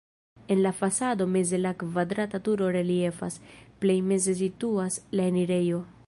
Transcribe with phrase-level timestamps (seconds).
[0.47, 3.37] En la fasado meze la kvadrata turo reliefas,
[3.85, 5.83] plej meze situas la enirejo.